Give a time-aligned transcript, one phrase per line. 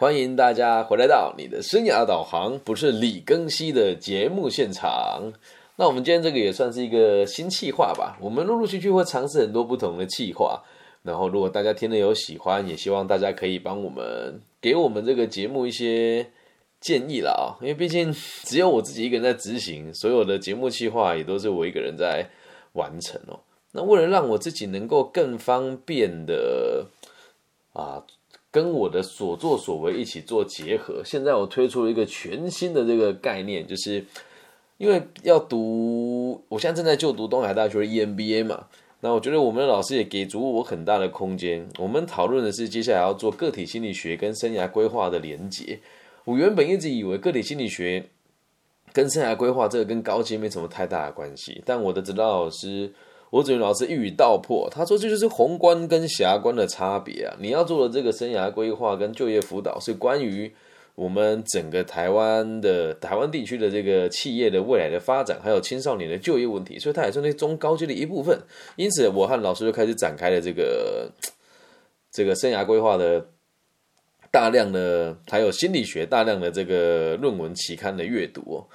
[0.00, 5.32] 欢迎大家回来到你的生涯导航，不是李更新的节目现场。
[5.74, 8.16] 那我们今天这个也算是一个新企划吧。
[8.20, 10.62] 我们陆陆续续会尝试很多不同的企划，
[11.02, 16.24] 然后如果大家听了有喜欢，也希望大家可以帮我们给我们这个节目一些
[16.80, 17.58] 建议了啊。
[17.60, 18.12] 因为毕竟
[18.44, 22.24] 只有我自己一个人在执行，所有的节目企划也都是我一个人在
[22.74, 23.40] 完成哦。
[23.72, 26.86] 那为了让我自己能够更方便的
[27.72, 28.04] 啊，
[28.58, 34.04] 跟我的所作所为一起做结合，现在我推出了一个全新的这个概念，就是
[34.78, 38.66] 因为要读，我现在正在就读东海大学的 EMBA 嘛，
[38.98, 41.64] 那我觉得我们的老师也给足我很大的空间。
[41.78, 45.78] 我们讨论的是接下来要做个体心理学跟生涯规划的连接。
[46.24, 48.08] 我原本一直以为个体心理学
[48.92, 52.92] 跟生涯规划这个跟高阶没什么太大的关系，但我的指导老师。
[53.30, 57.36] 我子云老师一语道破，他说这就是宏观跟狭观的差别啊！
[57.38, 60.50] 你要做的这个生涯规划跟就业辅导，是关于
[60.94, 68.40] 我们整个台湾的台湾地区的这个企业的未来的发展，还有青少年的就业问题，所以它也是那中高阶的一部分。
[68.76, 71.12] 因此，我和老师就开始展开了这个
[72.10, 73.28] 这个生涯规划的
[74.30, 78.66] 大量的，还有心理学大量的这个论文期刊的阅读。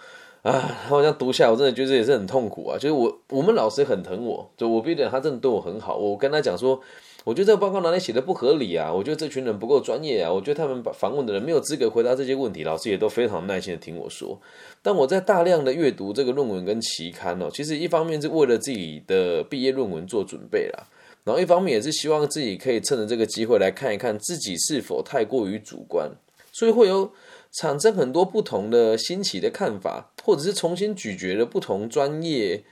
[0.44, 2.78] 啊，好像读下来，我真的觉得也是很痛苦啊。
[2.78, 5.96] 就是我，我们老师很疼我，就我毕业他真的对我很好。
[5.96, 6.78] 我跟他讲说，
[7.24, 8.92] 我觉得这个报告哪里写的不合理啊？
[8.94, 10.30] 我觉得这群人不够专业啊。
[10.30, 12.66] 我觉得他们访问的人没有资格回答这些问题。
[12.66, 14.38] 老师也都非常耐心的听我说。
[14.82, 20.84] 但我在大量的阅读这个论文跟期刊哦，其实一方面是为了自己的毕业论文做准备啦，
[21.24, 26.12] 然后一方面也是希望自己可以趁着这个机会来看一看自己是否太过于主观，
[26.52, 27.14] 所以会有。
[27.54, 32.64] 产生很多不同的新奇的看法，或者是重新咀嚼了不同专业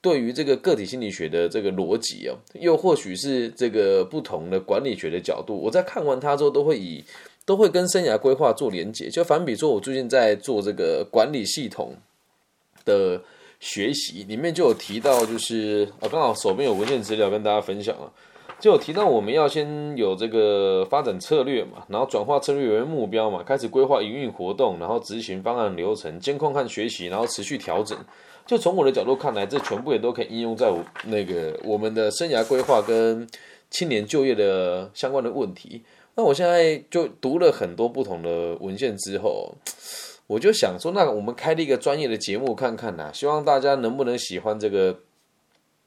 [0.00, 5.54] 对于这个个体心理学的这个逻辑哦，又或许是这个不同的管理学的角度。
[5.56, 7.04] 我在看完它之后，都会以
[7.44, 9.10] 都会跟生涯规划做连结。
[9.10, 11.94] 就反比说，我最近在做这个管理系统
[12.84, 13.20] 的
[13.60, 18.10] 学习，里面就有提到，就是啊，刚好手边有文件资料跟大家分享了。
[18.60, 27.96] 就有提到我们要先有这个发展策略嘛，然后转化策略为目标嘛，开始规划营运活动，然后执行方案流程，监控和学习，然后持续调整。
[28.44, 33.28] 就从我的角度看来，这全部也都可以应用在我那个我们的生涯规划跟
[33.70, 35.82] 青年就业的相关的问题。
[36.16, 39.54] 那我现在就读了很多不同的文献之后，
[40.26, 44.98] 我就想说，那我们开了一个专业的节目看看呐，希望大家能不能喜欢这个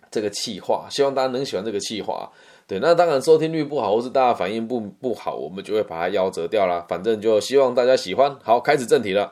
[0.09, 2.31] 这个企划，希望大家能喜欢这个企划。
[2.67, 6.85] 对，那当然收听率不好，或是大家反应不不好，我们就会把它夭折掉了。
[6.87, 8.33] 反正就希望大家喜欢。
[8.41, 9.31] 好，开始正题了。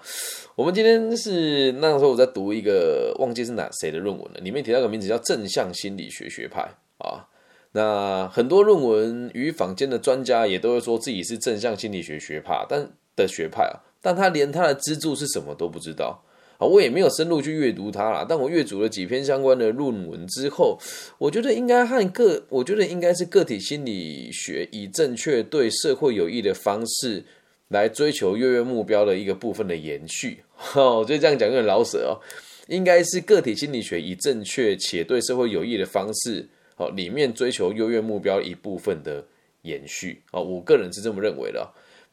[0.56, 7.28] 我们今天是那时候我在读一个忘记是哪谁的论文了，里面提到个名字叫正向心理学学派啊。
[7.72, 16.24] 那很多论文与坊间的专家也都会说自己是正向心理学学派，但的学派啊，但他连他的支柱是什么都不知道。
[16.60, 18.26] 啊，我也没有深入去阅读它啦。
[18.28, 20.78] 但我阅读了几篇相关的论文之后，
[21.18, 27.24] 我觉得应该和个，我觉得应该是个体心理学以正确对社会有益的方式
[27.70, 30.44] 来追求优越目标的一个部分的延续。
[30.76, 32.20] 哦，就这样讲有点老舍哦。
[32.68, 36.46] 应该是个体心理学以正确且对社会有益的方式，
[36.76, 39.26] 哦，里面追求优越目标一部分的
[39.62, 40.22] 延续。
[40.34, 41.68] 哦，我个人是这么认为的。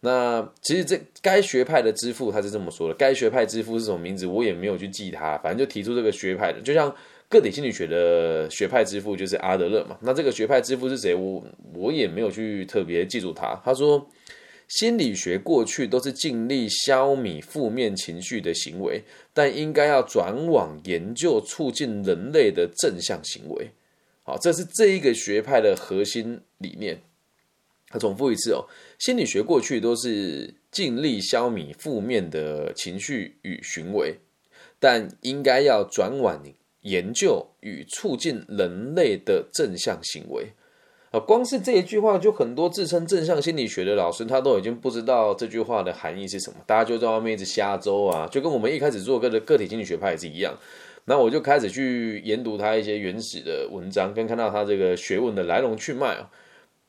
[0.07, 6.95] 那其实这该学派的之父他是这么说的，该学派之父是什么名字，我也没有去记他，反正就提出这个学派的，就像
[7.29, 9.99] 个体心理学的学派之父就是阿德勒嘛。
[10.01, 13.61] 那这个学派之父是谁，我我也没有去特别记住他。
[13.65, 14.09] 他说，
[14.69, 19.03] 心理学过去都是尽力消弭负面情绪的行为，
[19.35, 23.71] 但应该要转往研究促进人类的正向行为。
[24.23, 27.01] 好，这是这一个学派的核心理念。
[27.99, 28.65] 重复一次哦。
[28.99, 34.19] 心理学过去都是尽力消弭负面的情绪与行为，
[34.79, 36.43] 但应该要转往
[36.83, 40.53] 研究与促进人类的正向行为。
[41.13, 46.57] 啊，光是这一句话，就很多自称正向心理学的老师，他都已经不知道这句话的含义是什么。
[46.67, 50.53] 大家就在外面一直瞎诌啊，就跟我们一开始做个的个体心理学派也是一样。
[51.05, 56.29] 那我就开始去研读他一些原始的文章，跟看到他这个学问的来龙去脉啊。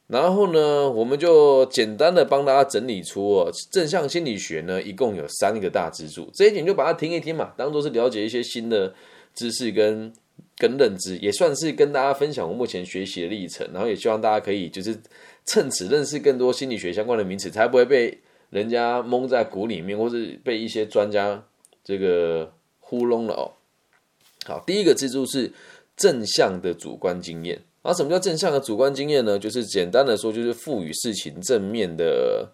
[0.07, 6.29] 然后呢，我们就简单的帮大家整理出哦，正向心理学呢，一共有三个大支柱。
[6.33, 8.93] 这一点就把它听一听嘛，当做是了解一些新的
[9.35, 10.13] 知识跟
[10.55, 13.69] 跟认知，也算是跟大家分享我目前学习的历程。
[13.73, 14.97] 然后也希望大家可以就是
[15.45, 18.17] 趁此认识更多心理学相关的名词，才不会被
[18.49, 21.43] 人家蒙在鼓里面，或是被一些专家
[21.83, 23.51] 这个糊弄了哦。
[24.45, 25.51] 好，第一个支柱是
[25.97, 27.61] 正向的主观经验。
[27.87, 29.39] 而什么叫正向的主观经验呢？
[29.39, 32.45] 就是简单的说，就是赋予事情正面的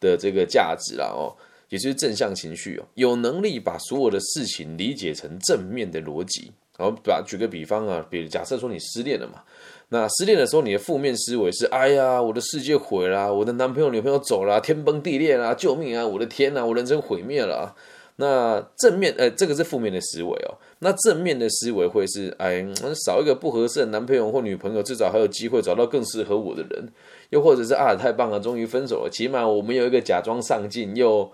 [0.00, 1.30] 的这个价值啦哦，
[1.68, 6.50] 也就是正向情绪哦，有能力把所有的事情理解成正面的逻辑。
[6.76, 9.42] 然后把举个比方啊，比如假设说你失恋了嘛，
[9.90, 16.06] 那失恋的时候你的负面思维是：哎呀，我的世界毁了，我的男朋友女朋友走了，天崩地裂啦，救命啊！
[16.06, 17.76] 我的天呐，我人生毁灭了。
[18.16, 20.56] 那正面，呃，这个是负面的思维哦。
[20.80, 22.66] 那正面的思维会是：哎，
[23.06, 26.88] 少一个不合适的男朋友或女朋友，至少还有机会找到更适合我的人。
[27.30, 31.30] 又或者是啊，太棒了，终于分手了，起码我们有一个假装上进又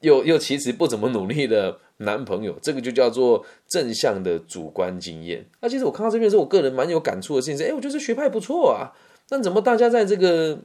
[0.00, 1.78] 又又其实不怎么努力的。
[1.98, 5.46] 男朋友，这个就叫做正向的主观经验。
[5.62, 8.92] 那其实我看到这边的时候，我个人蛮有感触的事情是：哎，我觉得学派不错啊。
[9.30, 10.58] 那怎么大家在这个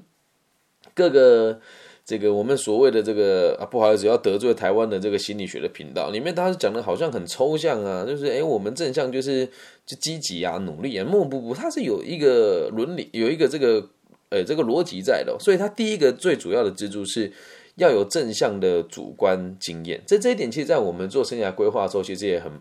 [0.94, 1.62] 各个
[2.06, 9.45] 这个我们所谓的这个啊，不好意思，要得罪台湾的这个心理学的频道里面，大家讲的好像很抽象啊，就是哎，我们正向就是
[9.86, 13.89] 就积极啊，努力啊，不不不，他是有一个伦理，有一个这个
[14.30, 15.38] 呃这个逻辑在的。
[15.39, 17.31] 所以他第一个最主要的支柱是。
[17.77, 22.51] 要有正向的主观经验，这这一点，其实，在我们做生涯规划的时候，其实也很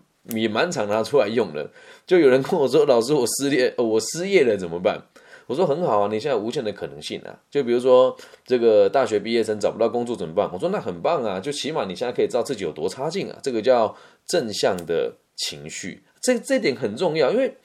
[0.40, 1.68] 也蛮常拿出来用的。
[2.06, 5.02] 就有人跟我说：“老师，我失业，我失业了怎么办？”
[5.50, 7.36] 我说：“很好啊，你现在无限的可能性啊。
[7.50, 8.16] 就比如说，
[8.46, 10.48] 这个大学毕业生找不到工作怎么办？
[10.52, 13.96] 我说：“那很棒啊，就起码你现在可以知道自己有多差劲啊。”这个叫
[14.28, 17.56] 正向的情绪，这这点很重要，因为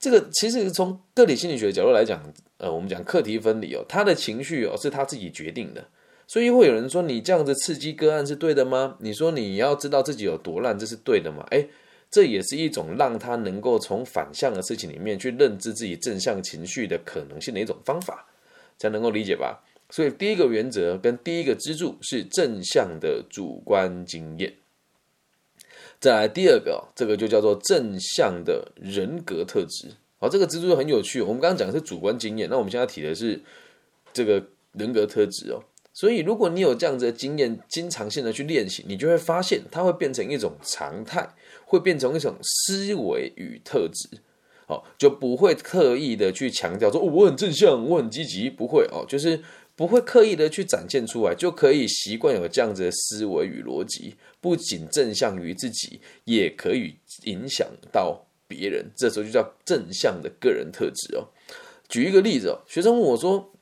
[0.00, 2.20] 这个其实从个体心理学的角度来讲，
[2.58, 5.86] 呃，我们讲课题分离哦，他的情绪哦是他自己决定的。
[6.26, 8.96] 所以会有人说你这样子刺激个案是对的吗？
[8.98, 11.46] 你说你要知道自己有多烂，这是对的吗？
[11.50, 11.68] 诶，
[12.10, 18.26] 这也是一种让他能够从反向的事情里面去认知自己正向情绪的可能性的一种方法，
[18.76, 19.62] 才能够理解吧。
[19.90, 24.54] 所以第一个原则跟第一个支柱是正向的主观经验。
[26.00, 29.88] 再来第二个，这个就叫做正向的人格特质。
[30.18, 31.20] 好，这个支柱很有趣。
[31.20, 33.40] 我们刚刚讲的是主观经验，那我们现在提的是
[34.12, 35.62] 这个人格特质哦。
[35.92, 41.28] 所以，如果你有这样子的经验，经常性的去练习，你就会发现它会变成一种常态，
[41.70, 44.08] 会变成一种思维与特质。
[44.66, 49.42] 哦，就不会刻意的去强调说我很正向，我很积极，不会哦，就是
[49.76, 58.90] 不会刻意的去展现出来，就可以习惯有这样子的思维与逻辑，不仅正向于自己，也可以影响到别人。
[58.96, 61.28] 这时候就叫正向的个人特质哦。
[61.88, 63.52] 举一个例子哦，学生问我说。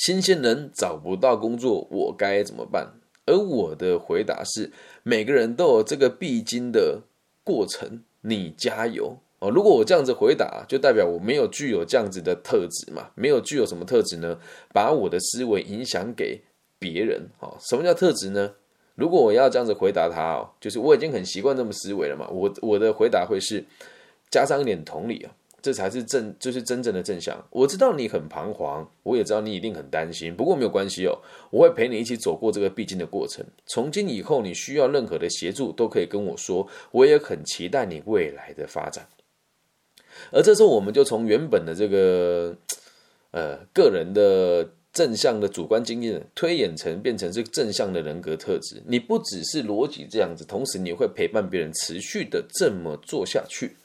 [0.00, 3.00] 新鲜人找不到工作，我该怎么办？
[3.26, 4.70] 而我的回答是：
[5.02, 7.02] 每个人都有这个必经的
[7.48, 9.48] 过程，你加油哦！
[9.48, 13.08] 如果我这样子回答，就代表我没有具有这样子的特质嘛？
[13.14, 14.38] 没有具有什么特质呢？
[14.74, 16.42] 把我的思维影响给
[16.78, 17.30] 别人。
[17.40, 18.52] 哦，什么叫特质呢？
[18.96, 22.28] 如果我要这样子回答他哦，就是我已经很习惯这么思维了嘛。
[22.28, 23.64] 我我的回答会是
[24.30, 25.32] 加上一点同理啊。
[25.60, 27.44] 这才是正，就是真正的正向。
[27.50, 30.34] 我知道你很彷徨，我也知道你一定很担心。
[30.34, 31.18] 不过没有关系哦，
[31.50, 33.44] 我会陪你一起走过这个必经的过程。
[33.66, 36.68] 从今以后，你需要任何的协助，都可以跟我说。
[36.92, 39.08] 我也很期待你未来的发展。
[40.30, 42.56] 而这时候，我们就从原本的这个
[43.32, 48.82] 呃个人的正向的主观经验，推演成变成是正向的人格特质。
[48.86, 53.76] 你不只是逻辑这样子，同时你会陪伴别人，持续的这么做下去。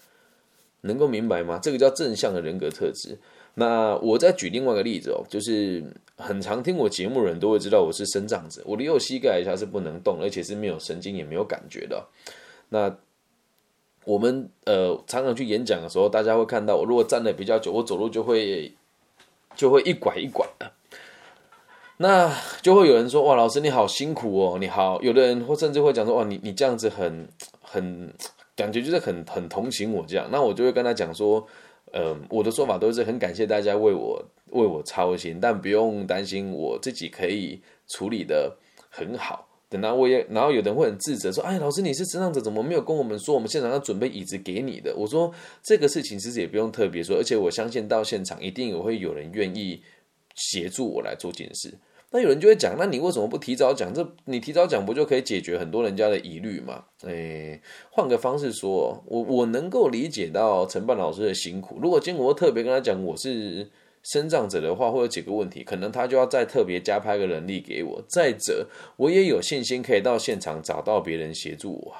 [0.83, 1.59] 能够明白吗？
[1.62, 3.18] 这个叫正向的人格特质。
[3.56, 5.83] 那我再举另外一个例子哦，就是
[6.18, 12.07] 很常听我节目的人都会知道我是生长者，我的右膝盖一下是不能动，而且是没有神经也没有感觉的。
[12.69, 12.97] 那
[14.06, 18.73] 我们呃常常去演讲的时候，大家会看到我如果站的比较久，我走路就会
[19.56, 20.71] 就会一拐一拐的。
[21.97, 27.30] 那就会有人说：“哇，老师你好辛苦哦，你好。”有的人或甚至会讲说：“哇，你你这样子很
[27.61, 28.11] 很。”
[28.56, 31.45] 感觉就是很很同情我这样，那我就会跟他讲说，
[31.92, 38.56] 呃，我的说法都是很感谢大家为我为我操心，但不用担心，我自己可以处理的
[38.90, 39.48] 很好。
[39.69, 43.33] 等到我也，然后有人会很自责说，哎，老师你是持障者，怎么没有跟我们说？
[43.33, 44.95] 我们现场要准备椅子给你的。
[44.95, 45.33] 我说
[45.64, 49.81] 这个事情其实也不用特别说，而且我相信到现场一定也会有人愿意
[50.36, 51.74] 协助我来做这件事。
[52.16, 53.92] 那有人就会讲，那你为什么不提早讲？
[53.92, 56.86] 这你提早讲不就可以解决很多人家的疑虑吗？
[57.02, 61.80] 诶，换个方式说，我我能够理解到承办老师的辛苦。
[61.82, 63.68] 如果今天我特别跟他讲我是
[64.04, 68.04] 生长者的话，会有几个问题，可能他就要再特别加派个人力给我。
[68.08, 68.68] 再者，
[68.98, 71.96] 我也有信心可以到现场找到别人协助我，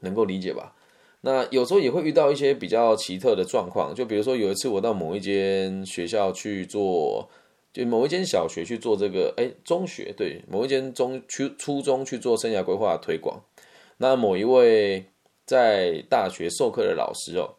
[0.00, 0.74] 能够理解吧？
[1.20, 7.28] 那有时候也会遇到一些比较奇特的状况，就比如说有一次我到某一间学校去做。
[7.74, 13.42] 就某一间小学去做这个，哎，中学对，某一间中初初中去做生涯规划推广。
[13.96, 15.06] 那某一位
[15.44, 17.56] 在大学授课的老师哦，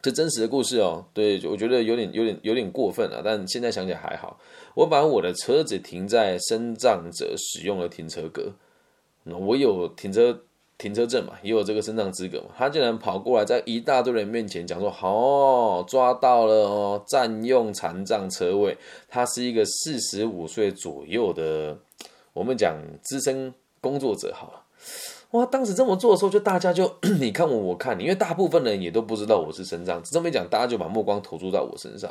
[0.00, 4.40] 这真实的故事哦，对，我觉得有点有点有点过分了，但现在想起来还好。
[4.74, 8.54] 我把我的车子停在身障者使用的停车格，
[9.24, 10.44] 我有停车
[10.78, 12.46] 停车证嘛，也有这个身障资格嘛。
[12.56, 18.76] 他竟然跑过来，在一大堆人面前讲说：“好，抓到了哦，占用残障车位。”
[19.10, 21.76] 他是一个四十五岁左右的，
[22.32, 24.62] 我们讲资深工作者好了。
[25.32, 25.44] 哇！
[25.44, 32.10] 当时这么做的时候，就大家就 你看我，我看你，因为大部分人也都不知道我是身障，这么一讲，大家就把目光投注到我身上。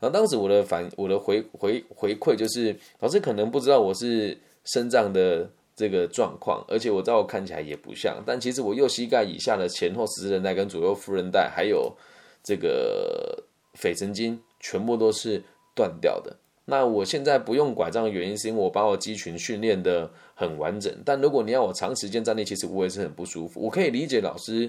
[0.00, 11.94] 然后当时我的反我的回回回馈就是，老师可能不知道我是身障的这个状况，而且我知道我看起来也不像，但其实我右膝盖以下的前后十字韧带跟左右副韧带，还有
[12.42, 15.42] 这个腓神经，全部都是
[15.74, 16.34] 断掉的。
[16.64, 20.92] 那我现在不用拐杖的原因，是因为我把我肌群训练的很完整。
[21.04, 23.60] 但如果你要我长时间站立，其实我也是很不舒服。
[23.60, 24.68] 我可以理解老师，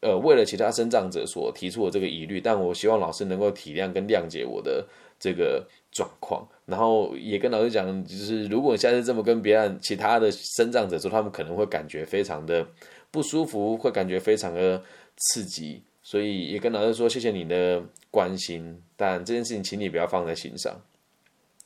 [0.00, 4.86] 呃，为了其他生长者所提出的这个疑虑，但我希望老师能够体谅跟谅解我的
[5.18, 6.46] 这个状况。
[6.66, 12.66] 然后也跟老师讲，就是如果下次这么跟别人其他的生长者说，他们可能会感觉非常的
[13.10, 14.82] 不舒服，会感觉非常的
[15.16, 15.82] 刺激。
[16.02, 20.80] 所以也跟老师说，谢谢你的关心，但这件事情请你不要放在心上。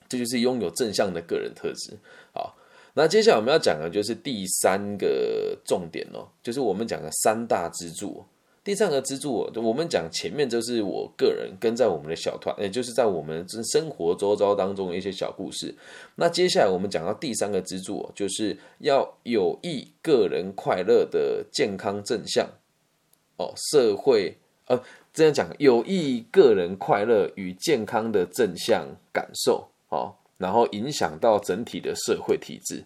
[0.09, 1.97] 这就是拥有正向的个人特质。
[2.33, 2.57] 好，
[2.95, 8.25] 那接下来我们要讲的就是第三个重点哦，就是我们讲的三大支柱。
[8.65, 15.75] 第三个支柱，我们讲前面就是我个人跟在我们的小团，也就是在我们生活周遭当中的一些小故事。
[16.15, 22.49] 那接下来我们讲到第三个支柱，就是要有益个人快乐的健康正向
[23.37, 24.81] 哦，社会呃
[25.13, 29.71] 这样讲有益个人快乐与健康的正向感受。
[29.89, 32.83] 哦，然后影响到整体的社会体制，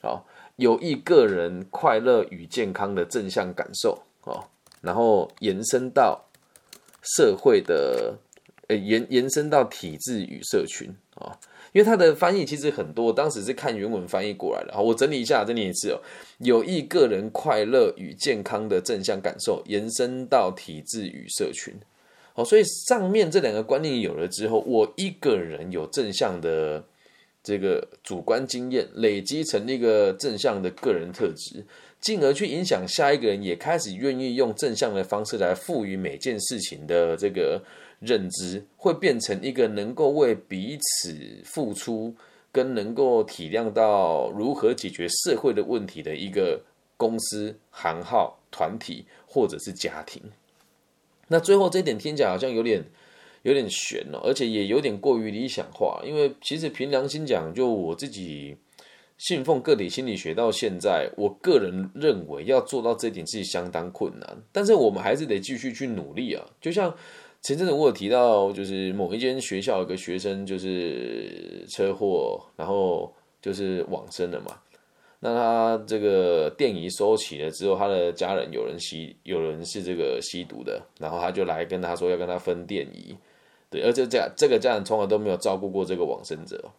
[0.00, 0.24] 好，
[0.56, 4.42] 有益个人快乐与健康的正向感受，哦，
[4.80, 6.24] 然后延伸到
[7.02, 8.16] 社会的，
[8.68, 11.38] 呃，延延伸到体制与社群，啊，
[11.72, 16.00] 因为它的翻译其实很多，当时是看原文翻译过来的，好，我整理一下，整理一次哦，
[16.38, 21.74] 有益个人快乐与健康的正向感受，延伸到体制与社群。
[22.38, 26.84] 哦，所以上面这两个观念有了之后，我一个人有正向的
[27.42, 31.66] 这个主观经验，累积成一个正向的个人特质，
[32.00, 37.60] 进而去影响下一个人，也开始愿意用正向的方式来赋予每件事情的这个
[37.98, 42.14] 认知，会变成一个能够为彼此付出，
[42.52, 46.60] 跟能够体谅到如何解决社会的问题的一个
[46.96, 50.22] 公司、行号、团体或者是家庭。
[51.28, 52.84] 那最后这一点听起来好像有点
[53.42, 56.02] 有点悬哦，而且也有点过于理想化。
[56.04, 58.56] 因为其实凭良心讲，就我自己
[59.16, 64.42] 信奉个体心理学到现在，我个人认为要做到这一点是相当困难。
[64.52, 66.44] 但是我们还是得继续去努力啊。
[66.60, 66.94] 就像
[67.42, 74.58] 前阵子我有提到，就是某一间学校有个学生就是车祸，然后就是往生了嘛。
[75.20, 83.16] 那他这个电椅收起了之后，他的家人有人吸，有人是这个吸毒的，然后他就来跟他说要跟他分电椅，
[83.68, 86.70] 对，而且这这个家人从来都没有照顾过这个往生者。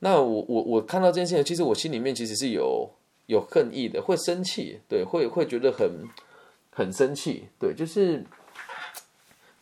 [0.00, 2.90] 那我我我看到这件事情，其实我心里面其实是有
[3.26, 5.90] 有恨意的，会生气，对，会会觉得很
[6.70, 8.24] 很生气，对，就是。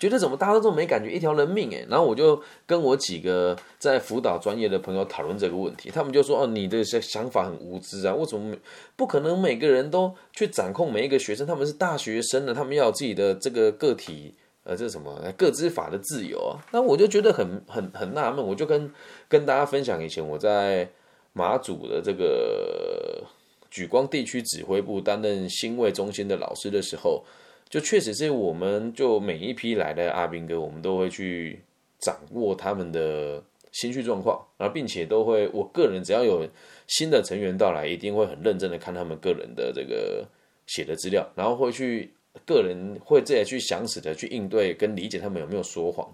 [0.02, 8.56] 觉得怎么大家都这么没感觉，一条人命哎，然后我就跟我几个在辅导专业的朋友讨论这个问题，他们就说哦，你的想法很无知啊，为什么
[8.96, 11.46] 不可能每个人都去掌控每一个学生？
[11.46, 16.58] 他们是大学生呢，他们要自己的这个个体呃，这是什么个资法的自由啊？
[16.72, 18.92] 那我就觉得很很很纳闷，我就跟
[19.28, 20.88] 跟大家分享以前我在
[21.32, 23.22] 马祖的这个
[23.70, 27.22] 举光地区指挥部担任新卫中心的老师的时候。
[27.72, 31.58] 就确实是，我们就每一批来的阿兵哥，我们都会去
[31.98, 36.46] 掌握他们的心绪状况，然后并且都会，我个人只要有
[36.86, 40.28] 新的成员到来，一定会很认真的看他们个人的这个
[40.66, 42.12] 写的资料，然后会去
[42.44, 46.06] 个人会自己去详实的去应对跟理解他们有没有说谎。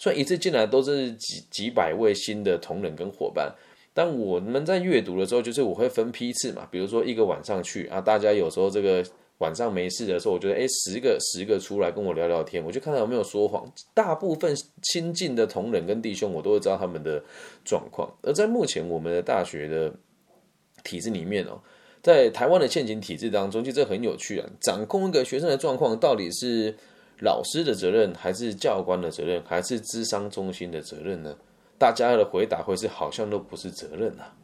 [0.00, 3.54] 虽然一次进来都是几几百位新的同仁跟伙伴，
[3.94, 9.04] 但我们在阅读的时候，就是我会分批次嘛，比如说一个晚上去啊，大家有时候这个。
[9.38, 13.70] 晚上没事的时候，我觉得哎，十个十个出来跟我聊聊天，我就看他有没有说谎。
[13.92, 17.22] 大部分亲近的同仁跟弟兄，我都会知道他们的
[17.62, 18.10] 状况。
[18.22, 19.92] 而在目前我们的大学的
[20.82, 21.60] 体制里面哦，
[22.02, 24.48] 在台湾的现行体制当中，其实这很有趣啊。
[24.58, 26.74] 掌控一个学生的状况，到底是
[27.20, 31.36] 老师的责任，还是教官的责任，还是智商中心的责任呢？
[31.78, 34.34] 大家的回答会是好像都不是责任啊。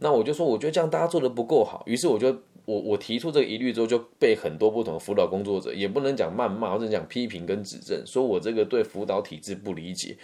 [0.00, 2.36] 那我就说，我觉得这样大家做的不够好，于是我就。
[2.66, 10.16] 我我提出这个疑虑之后，就被很多不同的辅导工作者，也不能讲谩骂，或者讲批评跟指正，说我这个对辅导体制不理解。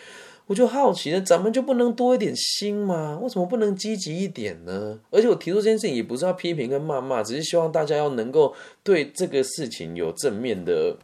[0.47, 3.19] 我就好奇了，咱们就不能多一点心吗？
[3.23, 4.99] 为什么不能积极一点呢？
[5.11, 10.97] 而且我提出这件事情也不是要批评跟谩骂，只是希望大家要能够对这个事情有正面的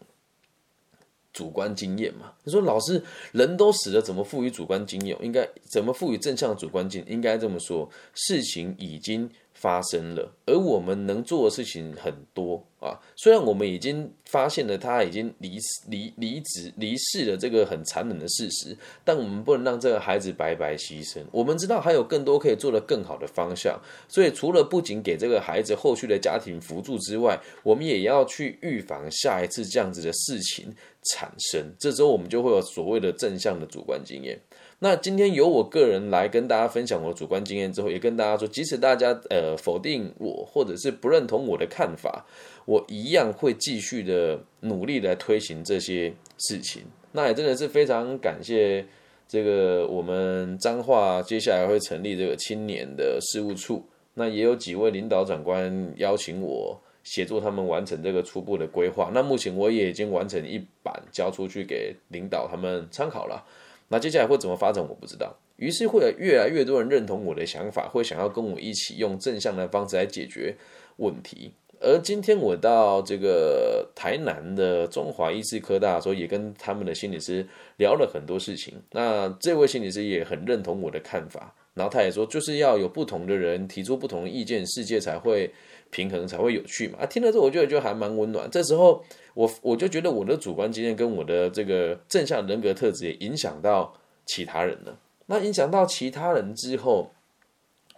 [1.32, 2.32] 主观经验嘛。
[2.42, 5.16] 你说老师人都死了，怎么赋予主观经验？
[5.22, 7.04] 应该怎么赋予正向主观经？
[7.06, 9.30] 应该这么说，事情已经。
[9.56, 13.00] 发生了，而我们能做的事情很多啊。
[13.16, 15.58] 虽然我们已经发现了他已经离
[15.88, 21.20] 离离职离世了这个很残忍的事实，但我们不能让这个孩子白白牺牲。
[21.32, 30.72] 我们知道还有更多可以做的更好的方向，所以除了不仅给这个孩子后续的家庭辅助之外，我们也要去预防下一次这样子的事情
[31.14, 31.72] 产生。
[31.78, 34.38] 这时候我们就会有所谓的正向的主观经验。
[34.78, 42.26] 那今天由我个人来跟大家分享我的主观经验之后，也跟大家说，即使大家呃否定我或者是不认同我的看法，
[42.66, 46.82] 我一样会继续的努力来推行这些事情。
[47.12, 48.84] 那也真的是非常感谢
[49.26, 59.10] 这个我们彰化接下来会成立这个青年的事务处，那也有几位领导长官邀请我协助他们完成这个初步的规划。
[59.14, 63.42] 那目前我也已经完成一版交出去给领导他们参考了。
[63.88, 65.36] 那接下来会怎么发展，我不知道。
[65.56, 70.54] 于是会有越来越多人认同我的想法，会想要跟我一起用正向的方式来解决
[70.96, 71.52] 问题。
[71.80, 78.74] 而今天我到这个台南的中华医师科大的时候，也跟他们的心理师聊了很多事情。
[78.92, 85.50] 那这位心理师也很认同我的看法，然后他也说，就是要有不同的人提出不同的意见，世界才会
[85.90, 86.98] 平衡，才会有趣嘛。
[87.00, 88.50] 啊，听了之后我觉得就还蛮温暖。
[88.50, 89.02] 这时候。
[89.36, 94.98] 我我就觉得我的主观经验跟我的这个正向人格特质也影响到其他人了。
[95.26, 97.10] 那影响到其他人之后，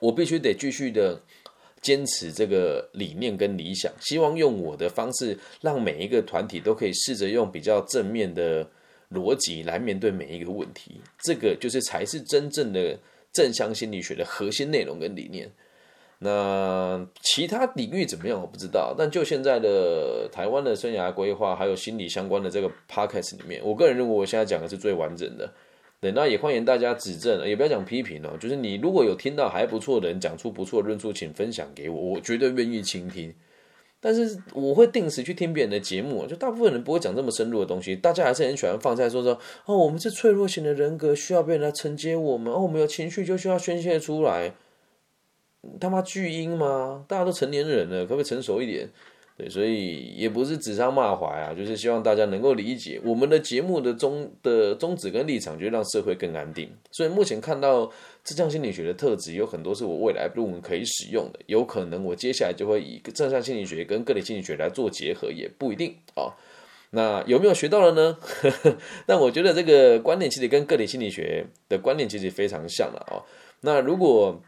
[0.01, 1.23] 我必须得继续的
[1.81, 8.69] 坚持这个理念跟理想，希望用我的方式，让每一个团体都可以试着用比较正面的
[9.13, 11.01] 逻辑来面对每一个问题。
[11.23, 12.99] 这个就是才是真正的
[13.33, 15.49] 正向心理学的核心内容跟理念。
[16.21, 18.41] 那其他领域怎么样？
[18.41, 18.95] 我不知道。
[18.99, 25.49] 但就现在的台湾的生涯规划，还有心理相关的这个 podcast 里面，我个人认为我现在讲的是最完整的。
[26.01, 28.37] 对，那也欢迎大家指正，也不要讲批评哦。
[28.39, 33.35] 就是你如果有听到还不错的人讲出不错的论述，请分享给我，我绝对愿意倾听。
[34.01, 37.97] 但是我会定时去听别人的节目，就大部分人不会讲这么深入的东西。
[37.97, 42.53] 大家还是很喜欢放在说说哦，我们是脆弱型的人格，需要别人来承接我们。
[42.53, 44.55] 哦，我们有情绪就需要宣泄出来。
[45.81, 47.05] 他妈巨婴吗？
[47.09, 48.89] 大家都成年人了，可不可以成熟一点？
[49.37, 56.69] 对，所以也不是指桑骂槐啊，就是希望大家能够理解我们的节目的宗的宗旨跟立场，就是让社会更安定。
[56.91, 57.89] 所以目前看到
[58.25, 66.35] 正向心理学的特质，有很多是我未来论文可以使用的，有可能我接下来就会以正向心理学跟个体心理学来做结合，也不一定啊。
[66.91, 68.19] 那有没有学到了呢？
[69.07, 73.23] 但我觉得这个观念其实跟个体心理学的观念其实非常像了啊。
[73.61, 74.43] 那如果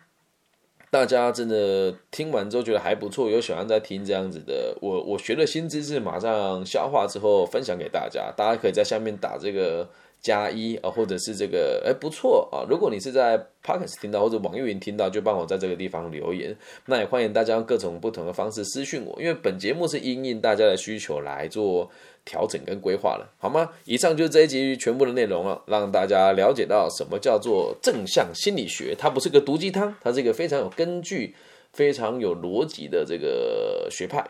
[0.91, 9.89] 大家真的听完之后觉得还不错，有喜欢再听这样子的，我我学了新知识，马上消化之后分享给大家，大家可以在下面打这个。
[10.21, 12.67] 加一啊，或者是这个哎不错啊。
[12.69, 16.57] 如果你是在 Podcast 听到或者网易云听到，就帮我在这个地方留言。
[16.87, 21.91] 那也欢迎大家用各种不同的方式私讯我，因为本节目是因应大家的需求来做
[22.25, 23.71] 调整跟规划的，好吗？
[23.85, 31.35] 以上就是这一集全部的内容了，让大家了解到什么叫做正向心理学，它不是个毒鸡汤，它是一个非常有根据、
[31.73, 34.25] 非常有逻辑的这个学派。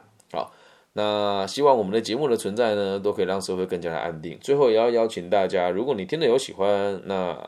[0.93, 4.37] 那希望我们的节目的存在呢，都可以让社会更加的安定。
[4.41, 7.39] 最后也要邀请大家，如果你听得有喜欢，那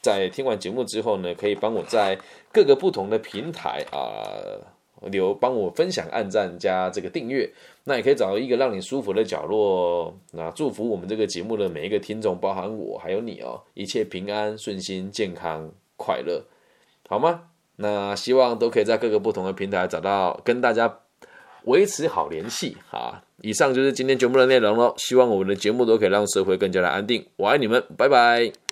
[0.00, 2.18] 在听完节目之后呢，可以帮我在
[2.50, 4.00] 各个不同的平台啊
[5.02, 7.52] 留帮我分享、按赞加这个订阅。
[7.84, 10.16] 那也可以找到一个让你舒服的角落。
[10.32, 16.42] 那祝福我们这个节目的每一个听众，包含我还有你哦，一切平安顺心、健康快乐，
[17.06, 17.42] 好吗？
[17.76, 21.00] 那希望都可以在各个不同的平台找到跟大家。
[21.68, 23.22] 维持好联系啊！
[23.42, 24.92] 以上就是今天节目的内容了。
[24.96, 27.24] 希望我们的节目都可以让社会更加的安定。
[27.36, 28.58] 我爱你们，拜拜。